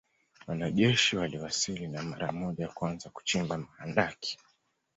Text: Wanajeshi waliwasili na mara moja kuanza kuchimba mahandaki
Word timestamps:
Wanajeshi 0.47 1.17
waliwasili 1.17 1.87
na 1.87 2.01
mara 2.03 2.31
moja 2.31 2.67
kuanza 2.67 3.09
kuchimba 3.09 3.57
mahandaki 3.57 4.39